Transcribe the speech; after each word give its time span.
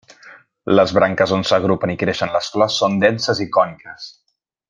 Les 0.79 0.93
branques 0.97 1.33
on 1.37 1.43
s'agrupen 1.49 1.93
i 1.95 1.97
creixen 2.05 2.33
les 2.37 2.49
flors 2.55 2.79
són 2.81 2.99
denses 3.05 3.45
i 3.47 3.49
còniques. 3.61 4.09